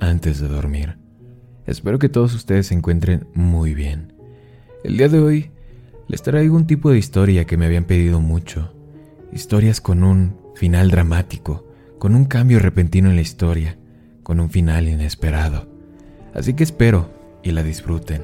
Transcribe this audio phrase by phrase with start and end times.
[0.00, 0.98] antes de dormir.
[1.66, 4.12] Espero que todos ustedes se encuentren muy bien.
[4.84, 5.50] El día de hoy
[6.08, 8.72] les traigo un tipo de historia que me habían pedido mucho.
[9.32, 11.66] Historias con un final dramático,
[11.98, 13.76] con un cambio repentino en la historia,
[14.22, 15.68] con un final inesperado.
[16.34, 17.10] Así que espero
[17.42, 18.22] y la disfruten.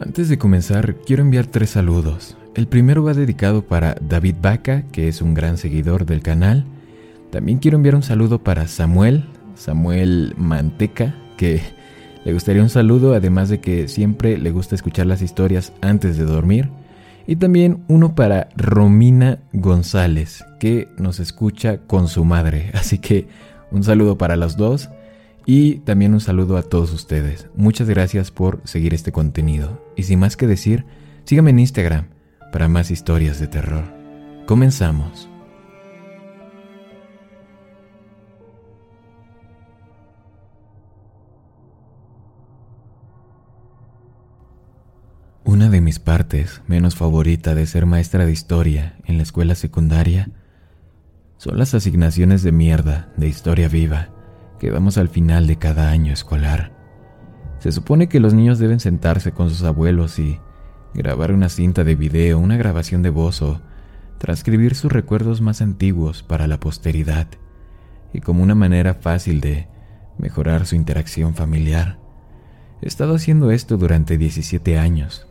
[0.00, 2.36] Antes de comenzar, quiero enviar tres saludos.
[2.54, 6.64] El primero va dedicado para David Baca, que es un gran seguidor del canal.
[7.30, 9.26] También quiero enviar un saludo para Samuel,
[9.58, 11.60] Samuel Manteca, que
[12.24, 16.24] le gustaría un saludo, además de que siempre le gusta escuchar las historias antes de
[16.24, 16.68] dormir.
[17.26, 22.70] Y también uno para Romina González, que nos escucha con su madre.
[22.74, 23.28] Así que
[23.70, 24.88] un saludo para las dos
[25.44, 27.48] y también un saludo a todos ustedes.
[27.54, 29.82] Muchas gracias por seguir este contenido.
[29.96, 30.84] Y sin más que decir,
[31.24, 32.08] síganme en Instagram
[32.52, 33.84] para más historias de terror.
[34.46, 35.28] Comenzamos.
[45.58, 50.30] Una de mis partes menos favorita de ser maestra de historia en la escuela secundaria
[51.36, 54.10] son las asignaciones de mierda de historia viva
[54.60, 56.70] que damos al final de cada año escolar.
[57.58, 60.38] Se supone que los niños deben sentarse con sus abuelos y
[60.94, 63.60] grabar una cinta de video, una grabación de voz o
[64.18, 67.26] transcribir sus recuerdos más antiguos para la posteridad
[68.12, 69.66] y como una manera fácil de
[70.18, 71.98] mejorar su interacción familiar.
[72.80, 75.27] He estado haciendo esto durante 17 años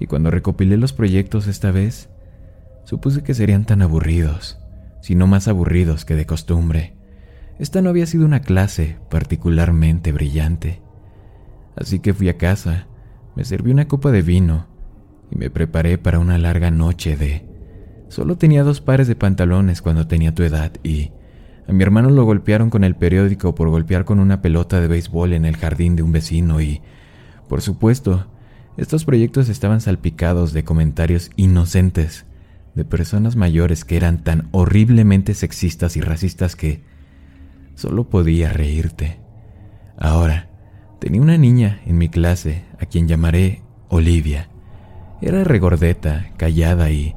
[0.00, 2.08] y cuando recopilé los proyectos esta vez,
[2.84, 4.58] supuse que serían tan aburridos,
[5.02, 6.94] si no más aburridos que de costumbre.
[7.58, 10.80] Esta no había sido una clase particularmente brillante.
[11.76, 12.86] Así que fui a casa,
[13.36, 14.66] me serví una copa de vino
[15.30, 17.46] y me preparé para una larga noche de...
[18.08, 21.12] Solo tenía dos pares de pantalones cuando tenía tu edad y
[21.68, 25.34] a mi hermano lo golpearon con el periódico por golpear con una pelota de béisbol
[25.34, 26.80] en el jardín de un vecino y,
[27.48, 28.26] por supuesto,
[28.76, 32.24] estos proyectos estaban salpicados de comentarios inocentes
[32.74, 36.82] de personas mayores que eran tan horriblemente sexistas y racistas que
[37.74, 39.18] solo podía reírte.
[39.98, 40.48] Ahora,
[41.00, 44.48] tenía una niña en mi clase a quien llamaré Olivia.
[45.20, 47.14] Era regordeta, callada y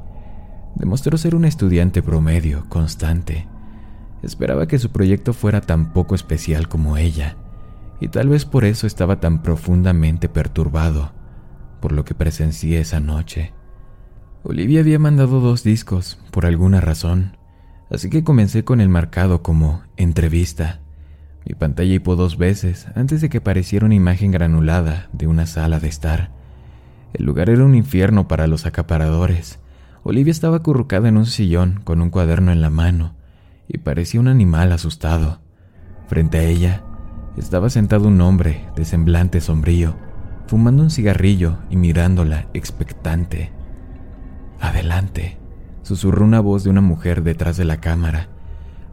[0.74, 3.46] demostró ser una estudiante promedio, constante.
[4.22, 7.36] Esperaba que su proyecto fuera tan poco especial como ella,
[8.00, 11.13] y tal vez por eso estaba tan profundamente perturbado
[11.84, 13.52] por lo que presencié esa noche.
[14.42, 17.36] Olivia había mandado dos discos, por alguna razón,
[17.90, 20.80] así que comencé con el marcado como entrevista.
[21.44, 25.78] Mi pantalla hipó dos veces antes de que apareciera una imagen granulada de una sala
[25.78, 26.30] de estar.
[27.12, 29.58] El lugar era un infierno para los acaparadores.
[30.04, 33.14] Olivia estaba acurrucada en un sillón con un cuaderno en la mano
[33.68, 35.42] y parecía un animal asustado.
[36.08, 36.82] Frente a ella
[37.36, 40.13] estaba sentado un hombre de semblante sombrío
[40.46, 43.50] fumando un cigarrillo y mirándola expectante.
[44.60, 45.38] Adelante,
[45.82, 48.28] susurró una voz de una mujer detrás de la cámara.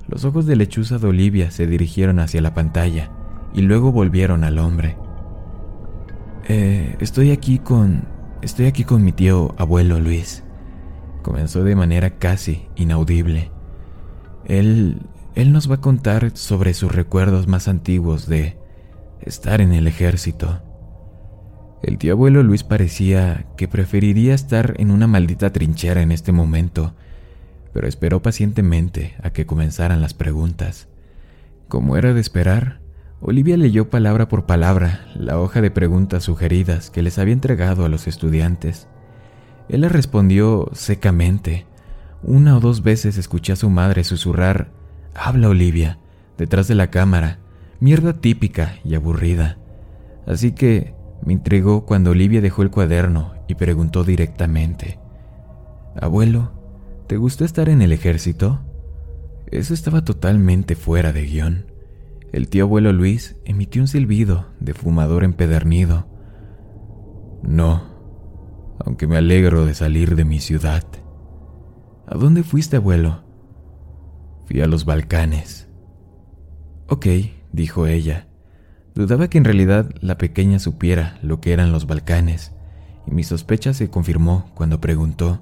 [0.08, 3.10] Los ojos de lechuza de Olivia se dirigieron hacia la pantalla
[3.54, 4.98] y luego volvieron al hombre.
[6.48, 8.04] Eh, estoy aquí con...
[8.42, 10.44] Estoy aquí con mi tío abuelo Luis.
[11.22, 13.52] Comenzó de manera casi inaudible.
[14.46, 15.02] Él...
[15.34, 18.58] Él nos va a contar sobre sus recuerdos más antiguos de
[19.22, 20.62] estar en el ejército.
[21.84, 26.94] El tío abuelo Luis parecía que preferiría estar en una maldita trinchera en este momento,
[27.74, 30.88] pero esperó pacientemente a que comenzaran las preguntas.
[31.68, 32.82] Como era de esperar,
[33.20, 37.90] Olivia leyó palabra por palabra la hoja de preguntas sugeridas que les había entregado a
[37.90, 38.88] los estudiantes.
[39.70, 41.66] Él le respondió secamente.
[42.24, 44.70] Una o dos veces escuché a su madre susurrar,
[45.16, 45.98] Habla, Olivia,
[46.38, 47.40] detrás de la cámara,
[47.80, 49.58] mierda típica y aburrida.
[50.28, 55.00] Así que me intrigó cuando Olivia dejó el cuaderno y preguntó directamente,
[56.00, 56.52] Abuelo,
[57.08, 58.62] ¿te gustó estar en el ejército?
[59.48, 61.66] Eso estaba totalmente fuera de guion.
[62.32, 66.08] El tío abuelo Luis emitió un silbido de fumador empedernido.
[67.44, 67.84] No,
[68.80, 70.86] aunque me alegro de salir de mi ciudad.
[72.08, 73.24] ¿A dónde fuiste, abuelo?
[74.46, 75.68] Fui a los Balcanes.
[76.88, 77.08] Ok,
[77.52, 78.28] dijo ella.
[78.94, 82.52] Dudaba que en realidad la pequeña supiera lo que eran los Balcanes,
[83.08, 85.42] y mi sospecha se confirmó cuando preguntó,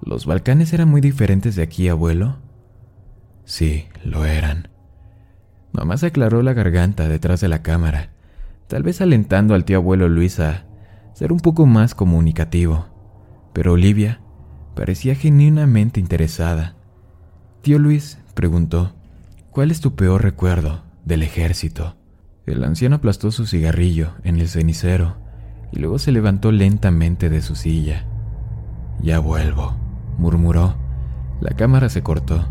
[0.00, 2.36] ¿Los Balcanes eran muy diferentes de aquí, abuelo?
[3.44, 4.68] Sí, lo eran.
[5.72, 8.10] Mamá se aclaró la garganta detrás de la cámara,
[8.68, 10.64] tal vez alentando al tío abuelo Luis a
[11.12, 12.86] ser un poco más comunicativo,
[13.52, 14.20] pero Olivia
[14.74, 16.76] parecía genuinamente interesada.
[17.60, 18.94] Tío Luis preguntó,
[19.50, 21.96] ¿cuál es tu peor recuerdo del ejército?
[22.48, 25.16] El anciano aplastó su cigarrillo en el cenicero
[25.70, 28.06] y luego se levantó lentamente de su silla.
[29.02, 29.76] Ya vuelvo,
[30.16, 30.74] murmuró.
[31.42, 32.48] La cámara se cortó.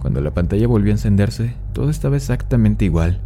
[0.00, 3.20] Cuando la pantalla volvió a encenderse, todo estaba exactamente igual,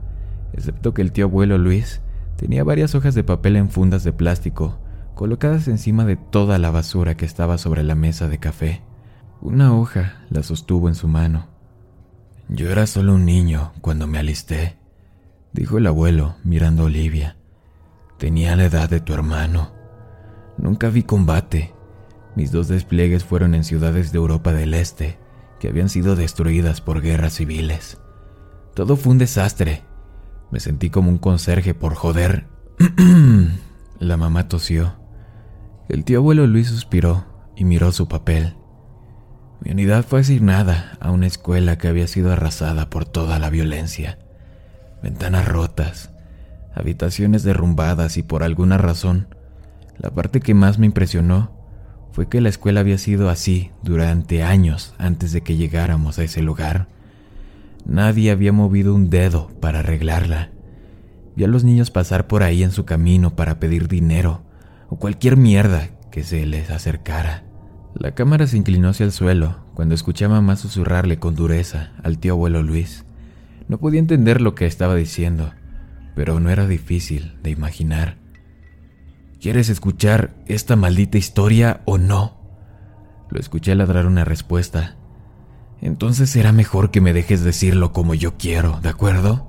[0.52, 2.02] excepto que el tío abuelo Luis
[2.36, 4.78] tenía varias hojas de papel en fundas de plástico
[5.14, 8.82] colocadas encima de toda la basura que estaba sobre la mesa de café.
[9.40, 11.46] Una hoja la sostuvo en su mano.
[12.50, 14.76] Yo era solo un niño cuando me alisté,
[15.56, 17.36] dijo el abuelo mirando a Olivia.
[18.18, 19.72] Tenía la edad de tu hermano.
[20.58, 21.74] Nunca vi combate.
[22.36, 25.18] Mis dos despliegues fueron en ciudades de Europa del Este,
[25.58, 27.98] que habían sido destruidas por guerras civiles.
[28.74, 29.82] Todo fue un desastre.
[30.50, 32.46] Me sentí como un conserje por joder.
[33.98, 34.96] la mamá tosió.
[35.88, 37.24] El tío abuelo Luis suspiró
[37.56, 38.56] y miró su papel.
[39.62, 44.18] Mi unidad fue asignada a una escuela que había sido arrasada por toda la violencia.
[45.02, 46.10] Ventanas rotas,
[46.74, 49.28] habitaciones derrumbadas y por alguna razón,
[49.98, 51.50] la parte que más me impresionó
[52.12, 56.42] fue que la escuela había sido así durante años antes de que llegáramos a ese
[56.42, 56.88] lugar.
[57.84, 60.50] Nadie había movido un dedo para arreglarla.
[61.34, 64.42] Vi a los niños pasar por ahí en su camino para pedir dinero
[64.88, 67.44] o cualquier mierda que se les acercara.
[67.94, 72.18] La cámara se inclinó hacia el suelo cuando escuché a mamá susurrarle con dureza al
[72.18, 73.05] tío abuelo Luis.
[73.68, 75.52] No podía entender lo que estaba diciendo,
[76.14, 78.16] pero no era difícil de imaginar.
[79.40, 82.36] ¿Quieres escuchar esta maldita historia o no?
[83.30, 84.96] Lo escuché ladrar una respuesta.
[85.80, 89.48] Entonces será mejor que me dejes decirlo como yo quiero, ¿de acuerdo?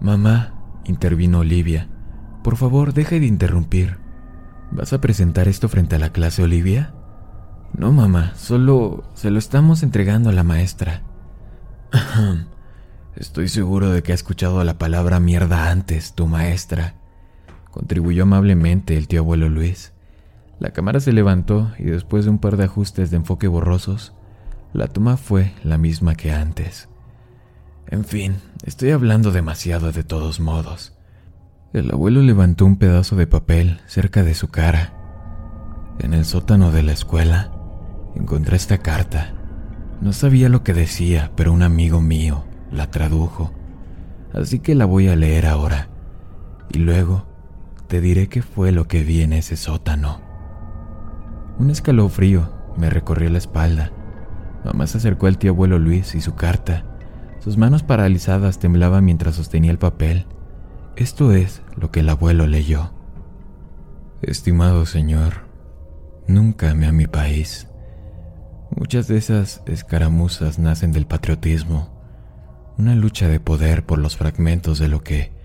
[0.00, 1.88] Mamá, intervino Olivia,
[2.42, 3.98] por favor, deje de interrumpir.
[4.70, 6.94] ¿Vas a presentar esto frente a la clase, Olivia?
[7.76, 11.02] No, mamá, solo se lo estamos entregando a la maestra.
[13.16, 16.94] Estoy seguro de que ha escuchado la palabra mierda antes, tu maestra.
[17.72, 19.92] Contribuyó amablemente el tío abuelo Luis.
[20.60, 24.14] La cámara se levantó y después de un par de ajustes de enfoque borrosos,
[24.72, 26.88] la toma fue la misma que antes.
[27.88, 30.96] En fin, estoy hablando demasiado de todos modos.
[31.72, 34.92] El abuelo levantó un pedazo de papel cerca de su cara.
[35.98, 37.50] En el sótano de la escuela
[38.14, 39.34] encontré esta carta.
[40.00, 43.52] No sabía lo que decía, pero un amigo mío la tradujo.
[44.32, 45.88] Así que la voy a leer ahora.
[46.72, 47.26] Y luego
[47.88, 50.20] te diré qué fue lo que vi en ese sótano.
[51.58, 53.92] Un escalofrío me recorrió la espalda.
[54.64, 56.84] Mamá se acercó al tío abuelo Luis y su carta.
[57.40, 60.26] Sus manos paralizadas temblaban mientras sostenía el papel.
[60.96, 62.92] Esto es lo que el abuelo leyó.
[64.22, 65.46] Estimado señor,
[66.28, 67.68] nunca amé a mi país.
[68.76, 71.99] Muchas de esas escaramuzas nacen del patriotismo,
[72.80, 75.40] una lucha de poder por los fragmentos de lo que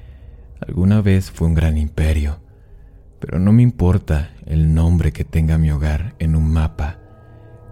[0.61, 2.39] Alguna vez fue un gran imperio,
[3.19, 6.99] pero no me importa el nombre que tenga mi hogar en un mapa.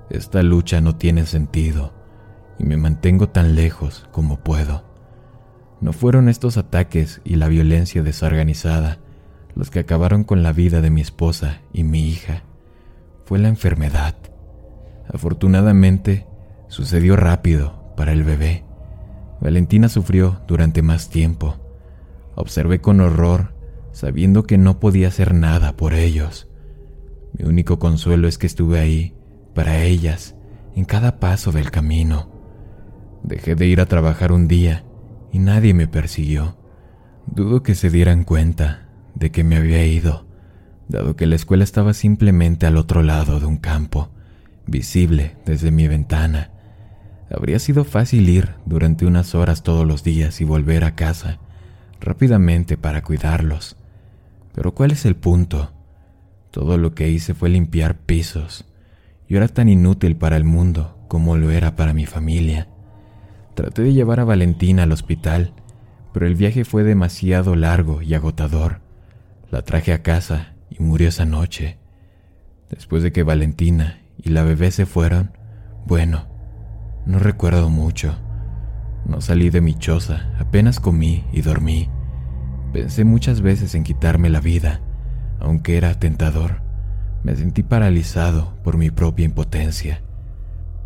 [0.10, 1.94] Esta lucha no tiene sentido
[2.60, 4.84] y me mantengo tan lejos como puedo.
[5.80, 9.00] No fueron estos ataques y la violencia desorganizada
[9.56, 12.44] los que acabaron con la vida de mi esposa y mi hija.
[13.26, 14.16] Fue la enfermedad.
[15.12, 16.28] Afortunadamente,
[16.68, 18.66] sucedió rápido para el bebé.
[19.44, 21.60] Valentina sufrió durante más tiempo
[22.36, 23.54] Observé con horror,
[23.92, 26.48] sabiendo que no podía hacer nada por ellos.
[27.38, 29.16] Mi único consuelo es que estuve ahí,
[29.54, 30.36] para ellas,
[30.76, 32.32] en cada paso del camino.
[33.24, 34.86] Dejé de ir a trabajar un día
[35.32, 36.58] y nadie me persiguió.
[37.28, 40.26] Dudo que se dieran cuenta de que me había ido,
[40.88, 44.10] dado que la escuela estaba simplemente al otro lado de un campo,
[44.66, 46.53] visible desde mi ventana.
[47.30, 51.40] Habría sido fácil ir durante unas horas todos los días y volver a casa
[52.04, 53.78] rápidamente para cuidarlos.
[54.54, 55.72] Pero ¿cuál es el punto?
[56.52, 58.66] Todo lo que hice fue limpiar pisos.
[59.28, 62.68] Yo era tan inútil para el mundo como lo era para mi familia.
[63.56, 65.54] Traté de llevar a Valentina al hospital,
[66.12, 68.82] pero el viaje fue demasiado largo y agotador.
[69.50, 71.78] La traje a casa y murió esa noche.
[72.70, 75.32] Después de que Valentina y la bebé se fueron,
[75.86, 76.28] bueno,
[77.06, 78.16] no recuerdo mucho.
[79.06, 81.90] No salí de mi choza, apenas comí y dormí.
[82.72, 84.82] Pensé muchas veces en quitarme la vida,
[85.40, 86.62] aunque era tentador.
[87.24, 90.02] Me sentí paralizado por mi propia impotencia.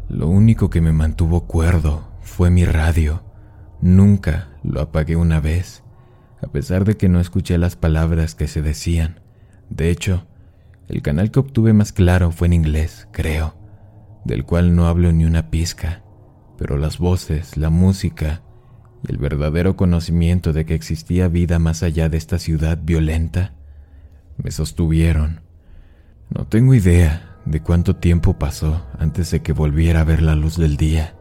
[0.10, 3.24] Lo único que me mantuvo cuerdo fue mi radio.
[3.82, 5.84] Nunca lo apagué una vez,
[6.42, 9.20] a pesar de que no escuché las palabras que se decían.
[9.70, 10.26] De hecho,
[10.88, 13.56] el canal que obtuve más claro fue en inglés, creo,
[14.26, 16.02] del cual no hablo ni una pizca,
[16.58, 18.42] pero las voces, la música
[19.08, 23.54] y el verdadero conocimiento de que existía vida más allá de esta ciudad violenta
[24.38, 25.42] me sostuvieron.
[26.30, 30.58] No tengo idea de cuánto tiempo pasó antes de que volviera a ver la luz
[30.58, 31.16] del día.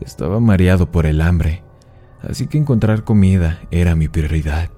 [0.00, 1.62] Estaba mareado por el hambre,
[2.22, 4.70] así que encontrar comida era mi prioridad.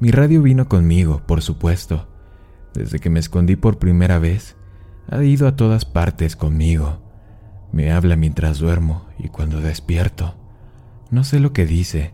[0.00, 2.08] Mi radio vino conmigo, por supuesto,
[2.74, 4.56] desde que me escondí por primera vez,
[5.10, 7.07] ha ido a todas partes conmigo.
[7.72, 10.34] Me habla mientras duermo y cuando despierto.
[11.10, 12.12] No sé lo que dice,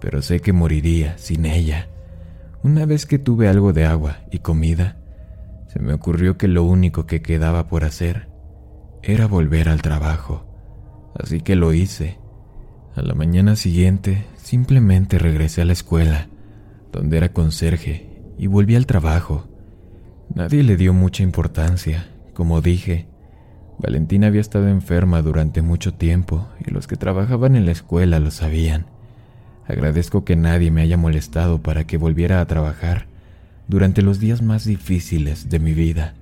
[0.00, 1.88] pero sé que moriría sin ella.
[2.62, 4.96] Una vez que tuve algo de agua y comida,
[5.68, 8.28] se me ocurrió que lo único que quedaba por hacer
[9.02, 10.46] era volver al trabajo.
[11.14, 12.18] Así que lo hice.
[12.96, 16.28] A la mañana siguiente simplemente regresé a la escuela,
[16.92, 19.48] donde era conserje, y volví al trabajo.
[20.34, 23.08] Nadie le dio mucha importancia, como dije.
[23.78, 28.30] Valentina había estado enferma durante mucho tiempo y los que trabajaban en la escuela lo
[28.30, 28.86] sabían.
[29.66, 33.06] Agradezco que nadie me haya molestado para que volviera a trabajar
[33.66, 36.14] durante los días más difíciles de mi vida.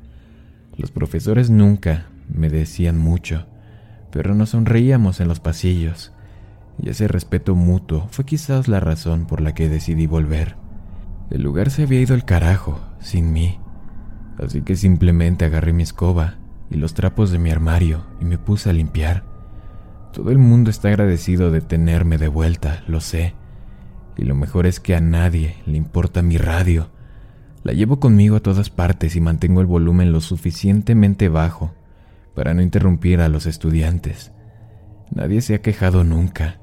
[0.76, 3.47] Los profesores nunca me decían mucho,
[4.11, 6.12] pero nos sonreíamos en los pasillos,
[6.80, 10.56] y ese respeto mutuo fue quizás la razón por la que decidí volver.
[11.30, 13.59] El lugar se había ido al carajo, sin mí,
[14.38, 16.37] así que simplemente agarré mi escoba
[16.73, 19.25] y los trapos de mi armario y me puse a limpiar.
[20.12, 23.35] Todo el mundo está agradecido de tenerme de vuelta, lo sé,
[24.17, 26.91] y lo mejor es que a nadie le importa mi radio.
[27.62, 31.75] La llevo conmigo a todas partes y mantengo el volumen lo suficientemente bajo
[32.35, 34.33] para no interrumpir a los estudiantes.
[35.11, 36.59] Nadie se ha quejado nunca.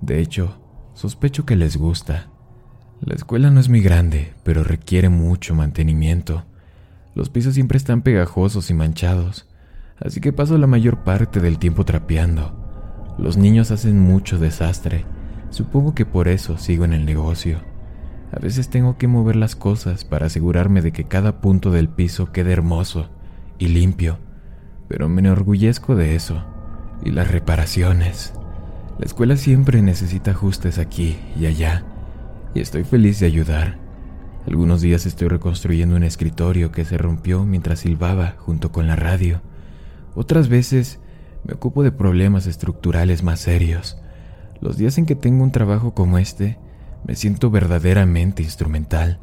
[0.00, 0.60] De hecho,
[0.94, 2.30] sospecho que les gusta.
[3.00, 6.44] La escuela no es muy grande, pero requiere mucho mantenimiento.
[7.16, 9.48] Los pisos siempre están pegajosos y manchados,
[9.98, 13.14] así que paso la mayor parte del tiempo trapeando.
[13.16, 15.06] Los niños hacen mucho desastre.
[15.48, 17.62] Supongo que por eso sigo en el negocio.
[18.32, 22.32] A veces tengo que mover las cosas para asegurarme de que cada punto del piso
[22.32, 23.08] quede hermoso
[23.58, 24.18] y limpio,
[24.86, 26.44] pero me enorgullezco de eso.
[27.02, 28.34] Y las reparaciones.
[28.98, 31.82] La escuela siempre necesita ajustes aquí y allá
[32.52, 33.85] y estoy feliz de ayudar.
[34.46, 39.42] Algunos días estoy reconstruyendo un escritorio que se rompió mientras silbaba junto con la radio.
[40.14, 41.00] Otras veces
[41.42, 43.98] me ocupo de problemas estructurales más serios.
[44.60, 46.58] Los días en que tengo un trabajo como este,
[47.04, 49.18] me siento verdaderamente instrumental,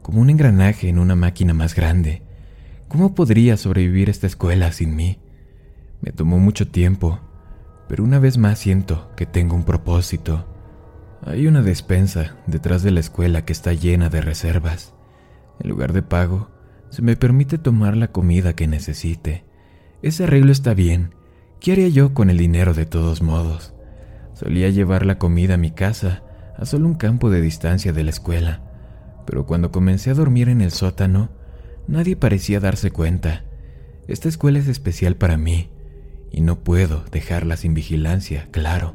[0.00, 2.22] como un engranaje en una máquina más grande.
[2.86, 5.18] ¿Cómo podría sobrevivir esta escuela sin mí?
[6.00, 7.18] Me tomó mucho tiempo,
[7.88, 10.46] pero una vez más siento que tengo un propósito.
[11.22, 14.94] Hay una despensa detrás de la escuela que está llena de reservas.
[15.60, 16.50] En lugar de pago,
[16.90, 19.44] se me permite tomar la comida que necesite.
[20.00, 21.14] Ese arreglo está bien.
[21.60, 23.74] ¿Qué haría yo con el dinero de todos modos?
[24.34, 26.22] Solía llevar la comida a mi casa,
[26.56, 28.62] a solo un campo de distancia de la escuela,
[29.26, 31.30] pero cuando comencé a dormir en el sótano,
[31.88, 33.44] nadie parecía darse cuenta.
[34.06, 35.70] Esta escuela es especial para mí,
[36.30, 38.94] y no puedo dejarla sin vigilancia, claro.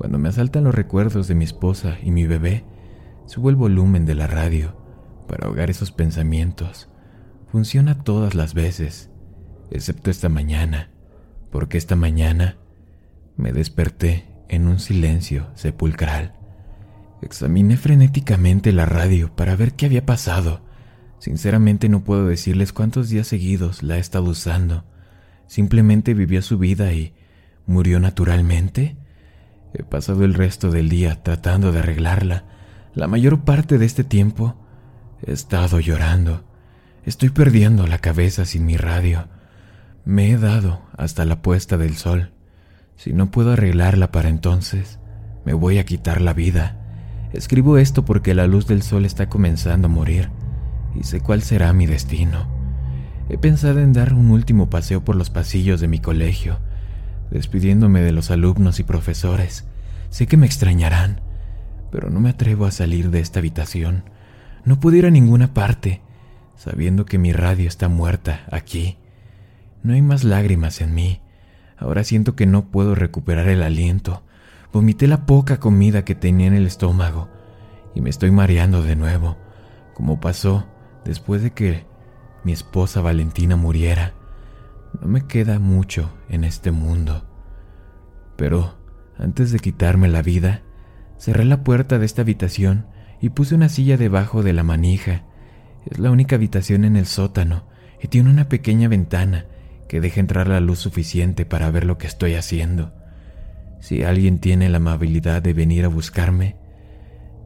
[0.00, 2.64] Cuando me asaltan los recuerdos de mi esposa y mi bebé,
[3.26, 4.74] subo el volumen de la radio
[5.28, 6.88] para ahogar esos pensamientos.
[7.52, 9.10] Funciona todas las veces,
[9.70, 10.88] excepto esta mañana,
[11.50, 12.56] porque esta mañana
[13.36, 16.32] me desperté en un silencio sepulcral.
[17.20, 20.62] Examiné frenéticamente la radio para ver qué había pasado.
[21.18, 24.82] Sinceramente no puedo decirles cuántos días seguidos la he estado usando.
[25.46, 27.12] Simplemente vivió su vida y
[27.66, 28.96] murió naturalmente.
[29.72, 32.44] He pasado el resto del día tratando de arreglarla.
[32.94, 34.56] La mayor parte de este tiempo
[35.24, 36.44] he estado llorando.
[37.04, 39.28] Estoy perdiendo la cabeza sin mi radio.
[40.04, 42.32] Me he dado hasta la puesta del sol.
[42.96, 44.98] Si no puedo arreglarla para entonces,
[45.44, 46.76] me voy a quitar la vida.
[47.32, 50.30] Escribo esto porque la luz del sol está comenzando a morir
[50.94, 52.48] y sé cuál será mi destino.
[53.28, 56.58] He pensado en dar un último paseo por los pasillos de mi colegio
[57.30, 59.64] despidiéndome de los alumnos y profesores.
[60.10, 61.20] Sé que me extrañarán,
[61.90, 64.04] pero no me atrevo a salir de esta habitación.
[64.64, 66.00] No puedo ir a ninguna parte,
[66.56, 68.98] sabiendo que mi radio está muerta aquí.
[69.82, 71.20] No hay más lágrimas en mí.
[71.78, 74.22] Ahora siento que no puedo recuperar el aliento.
[74.72, 77.28] Vomité la poca comida que tenía en el estómago
[77.94, 79.36] y me estoy mareando de nuevo,
[79.94, 80.66] como pasó
[81.04, 81.86] después de que
[82.44, 84.14] mi esposa Valentina muriera.
[85.00, 87.26] No me queda mucho en este mundo.
[88.36, 88.78] Pero
[89.18, 90.62] antes de quitarme la vida,
[91.18, 92.86] cerré la puerta de esta habitación
[93.20, 95.24] y puse una silla debajo de la manija.
[95.86, 97.64] Es la única habitación en el sótano
[98.02, 99.46] y tiene una pequeña ventana
[99.88, 102.92] que deja entrar la luz suficiente para ver lo que estoy haciendo.
[103.80, 106.56] Si alguien tiene la amabilidad de venir a buscarme,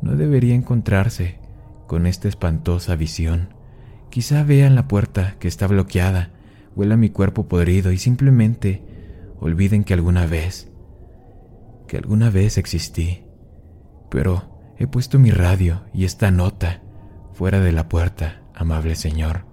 [0.02, 1.38] no debería encontrarse
[1.86, 3.54] con esta espantosa visión.
[4.10, 6.30] Quizá vean la puerta que está bloqueada,
[6.76, 8.82] huela mi cuerpo podrido y simplemente
[9.40, 10.70] olviden que alguna vez,
[11.86, 13.24] que alguna vez existí.
[14.10, 16.82] Pero he puesto mi radio y esta nota
[17.32, 19.44] fuera de la puerta, amable señor.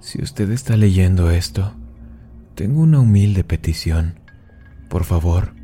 [0.00, 1.74] Si usted está leyendo esto,
[2.54, 4.20] tengo una humilde petición.
[4.88, 5.54] Por favor,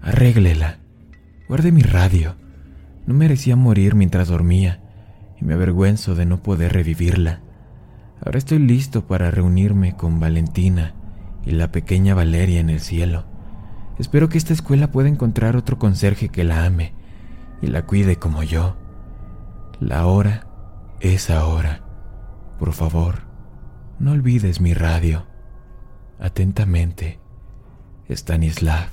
[0.00, 0.78] arréglela.
[1.48, 2.36] Guarde mi radio.
[3.06, 4.80] No merecía morir mientras dormía
[5.40, 7.40] y me avergüenzo de no poder revivirla.
[8.24, 10.94] Ahora estoy listo para reunirme con Valentina
[11.44, 13.24] y la pequeña Valeria en el cielo.
[13.98, 16.94] Espero que esta escuela pueda encontrar otro conserje que la ame
[17.60, 18.76] y la cuide como yo.
[19.80, 20.46] La hora
[21.00, 21.82] es ahora.
[22.60, 23.22] Por favor,
[23.98, 25.26] no olvides mi radio.
[26.20, 27.18] Atentamente,
[28.08, 28.90] Stanislav.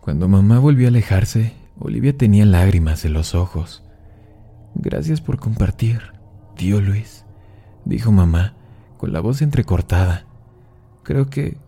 [0.00, 3.84] Cuando mamá volvió a alejarse, Olivia tenía lágrimas en los ojos.
[4.74, 6.00] Gracias por compartir,
[6.56, 7.23] tío Luis,
[7.84, 8.54] dijo mamá,
[8.96, 10.26] con la voz entrecortada.
[11.02, 11.58] Creo que...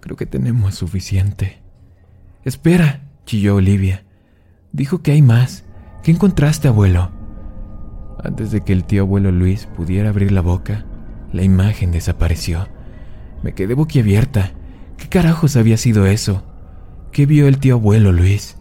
[0.00, 1.58] creo que tenemos suficiente.
[2.44, 4.04] Espera, chilló Olivia.
[4.72, 5.64] Dijo que hay más.
[6.02, 7.10] ¿Qué encontraste, abuelo?
[8.22, 10.84] Antes de que el tío abuelo Luis pudiera abrir la boca,
[11.32, 12.68] la imagen desapareció.
[13.42, 14.52] Me quedé boquiabierta.
[14.96, 16.42] ¿Qué carajos había sido eso?
[17.12, 18.56] ¿Qué vio el tío abuelo Luis?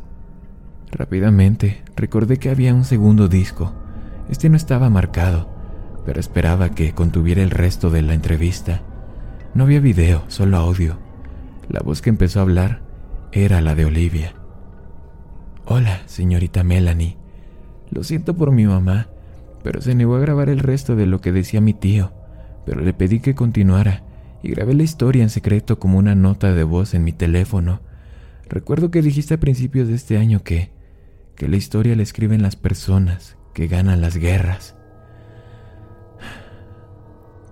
[0.92, 3.74] Rápidamente recordé que había un segundo disco.
[4.30, 5.50] Este no estaba marcado,
[6.08, 8.82] pero esperaba que contuviera el resto de la entrevista.
[9.54, 10.98] No había video, solo audio.
[11.68, 12.82] La voz que empezó a hablar
[13.34, 14.34] era la de Olivia.
[15.66, 17.18] Hola, señorita Melanie.
[17.92, 19.10] Lo siento por mi mamá,
[19.66, 22.14] pero se negó a grabar el resto de lo que decía mi tío,
[22.66, 24.04] pero le pedí que continuara
[24.42, 27.82] y grabé la historia en secreto como una nota de voz en mi teléfono.
[28.48, 30.72] Recuerdo que dijiste a principios de este año que
[31.36, 34.77] que la historia la escriben las personas que ganan las guerras.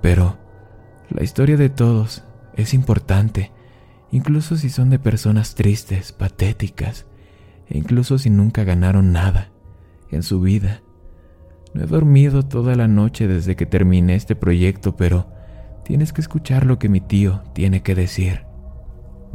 [0.05, 0.37] Pero
[1.09, 3.51] la historia de todos es importante,
[4.11, 7.07] incluso si son de personas tristes, patéticas,
[7.67, 9.49] e incluso si nunca ganaron nada
[10.11, 10.83] en su vida.
[11.73, 15.27] No he dormido toda la noche desde que terminé este proyecto, pero
[15.83, 18.43] tienes que escuchar lo que mi tío tiene que decir.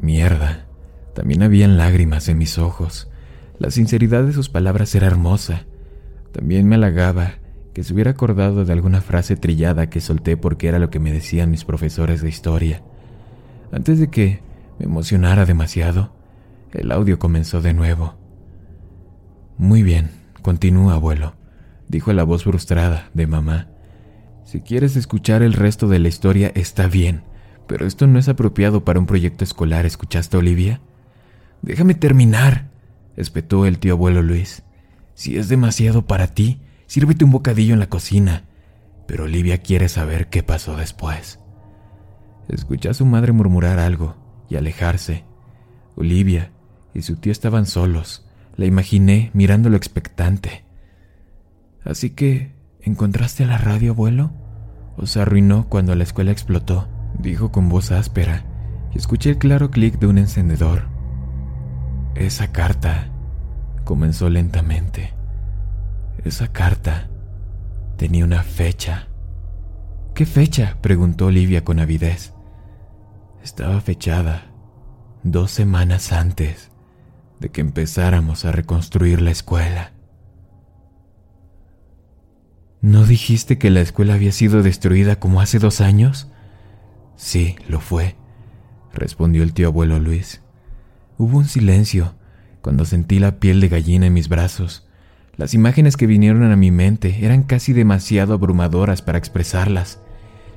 [0.01, 0.69] Mierda,
[1.17, 3.11] también habían lágrimas en mis ojos.
[3.59, 5.67] La sinceridad de sus palabras era hermosa.
[6.31, 7.41] También me halagaba
[7.73, 11.13] que se hubiera acordado de alguna frase trillada que solté porque era lo que me
[11.13, 12.83] decían mis profesores de historia.
[13.73, 14.41] Antes de que
[14.79, 16.13] me emocionara demasiado,
[16.73, 18.15] el audio comenzó de nuevo.
[19.57, 20.11] Muy bien,
[20.43, 21.35] continúa, abuelo,
[21.89, 23.69] dijo la voz frustrada de mamá.
[24.45, 27.23] Si quieres escuchar el resto de la historia, está bien,
[27.67, 30.81] pero esto no es apropiado para un proyecto escolar, ¿escuchaste, Olivia?
[31.63, 32.71] Déjame terminar,
[33.17, 34.63] espetó el tío abuelo Luis.
[35.15, 38.47] Si es demasiado para ti, sírvete un bocadillo en la cocina.
[39.07, 41.39] Pero Olivia quiere saber qué pasó después.
[42.49, 44.17] Escuché a su madre murmurar algo
[44.49, 45.25] y alejarse.
[45.95, 46.51] Olivia
[46.93, 48.27] y su tío estaban solos.
[48.57, 50.65] La imaginé mirándolo expectante.
[51.85, 54.33] Así que, ¿encontraste a la radio, abuelo?
[54.97, 56.89] ¿O se arruinó cuando la escuela explotó?
[57.21, 58.45] Dijo con voz áspera,
[58.93, 60.89] y escuché el claro clic de un encendedor.
[62.17, 63.13] Esa carta
[63.85, 65.20] comenzó lentamente.
[66.25, 67.09] Esa carta
[67.97, 69.09] tenía una fecha.
[70.15, 70.79] ¿Qué fecha?
[70.81, 72.35] preguntó Olivia con avidez.
[73.43, 74.51] Estaba fechada
[75.23, 76.71] dos semanas antes
[77.41, 79.93] de que empezáramos a reconstruir la escuela.
[82.83, 86.31] ¿No dijiste que la escuela había sido destruida como hace dos años?
[87.17, 88.17] Sí, lo fue,
[88.93, 90.43] respondió el tío abuelo Luis.
[91.19, 92.15] Hubo un silencio
[92.63, 94.89] cuando sentí la piel de gallina en mis brazos.
[95.41, 99.99] Las imágenes que vinieron a mi mente eran casi demasiado abrumadoras para expresarlas,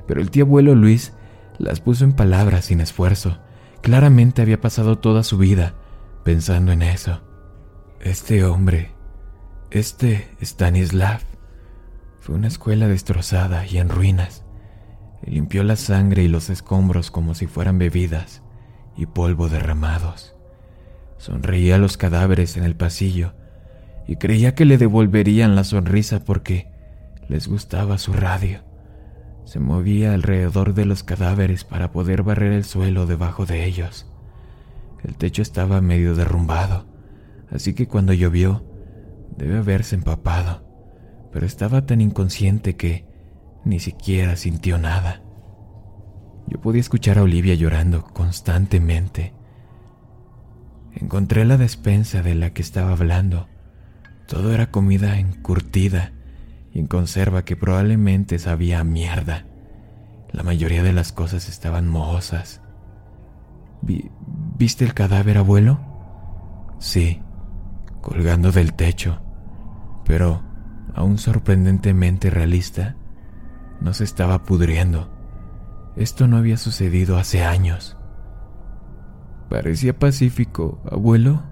[0.08, 1.14] pero el tío abuelo Luis
[1.58, 3.38] las puso en palabras sin esfuerzo.
[3.82, 5.74] Claramente había pasado toda su vida
[6.26, 7.22] pensando en eso.
[8.02, 8.92] Este hombre,
[9.72, 11.22] este Stanislav,
[12.20, 14.44] fue una escuela destrozada y en ruinas.
[15.26, 18.42] limpió la sangre y los escombros como si fueran bebidas
[18.98, 20.36] y polvo derramados.
[21.20, 23.34] Sonreía a los cadáveres en el pasillo
[24.08, 26.72] y creía que le devolverían la sonrisa porque
[27.30, 28.62] les gustaba su radio.
[29.46, 34.10] Se movía alrededor de los cadáveres para poder barrer el suelo debajo de ellos.
[35.04, 36.86] El techo estaba medio derrumbado,
[37.52, 38.64] así que cuando llovió
[39.38, 40.64] debe haberse empapado,
[41.32, 43.06] pero estaba tan inconsciente que
[43.66, 45.22] ni siquiera sintió nada.
[46.48, 49.34] Yo podía escuchar a Olivia llorando constantemente.
[50.94, 53.48] Encontré la despensa de la que estaba hablando.
[54.28, 56.14] Todo era comida encurtida
[56.72, 59.46] y en conserva que probablemente sabía mierda.
[60.32, 62.62] La mayoría de las cosas estaban mohosas.
[64.58, 65.80] ¿Viste el cadáver, abuelo?
[66.80, 67.22] Sí,
[68.02, 69.22] colgando del techo,
[70.06, 70.42] pero,
[70.96, 72.96] aún sorprendentemente realista,
[73.82, 75.12] no se estaba pudriendo.
[75.96, 77.98] Esto no había sucedido hace años.
[79.50, 81.44] ¿Parecía pacífico, abuelo?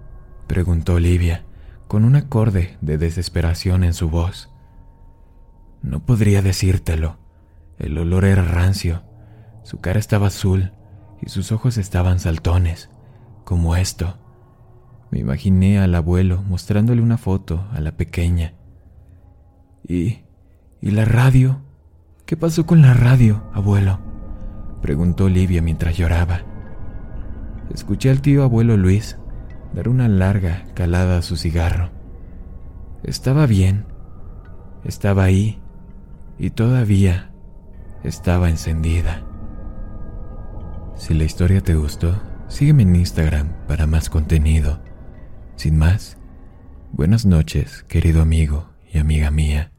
[0.47, 1.45] preguntó Olivia,
[1.91, 4.49] con un acorde de desesperación en su voz.
[5.81, 7.17] No podría decírtelo.
[7.79, 9.03] El olor era rancio,
[9.63, 10.71] su cara estaba azul
[11.21, 12.89] y sus ojos estaban saltones,
[13.43, 14.17] como esto.
[15.11, 18.53] Me imaginé al abuelo mostrándole una foto a la pequeña.
[19.85, 20.19] ¿Y...
[20.79, 21.59] y la radio?
[22.25, 23.99] ¿Qué pasó con la radio, abuelo?
[24.81, 26.39] preguntó Olivia mientras lloraba.
[27.69, 29.17] Escuché al tío abuelo Luis
[29.73, 31.89] dar una larga calada a su cigarro.
[33.03, 33.85] Estaba bien,
[34.83, 35.59] estaba ahí
[36.37, 37.31] y todavía
[38.03, 39.23] estaba encendida.
[40.95, 44.79] Si la historia te gustó, sígueme en Instagram para más contenido.
[45.55, 46.17] Sin más,
[46.91, 49.70] buenas noches, querido amigo y amiga mía.